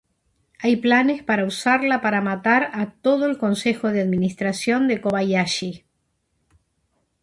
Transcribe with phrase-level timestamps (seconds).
[0.57, 5.85] Hay planes para usarla para matar a todo el Consejo de Administración de Kobayashi.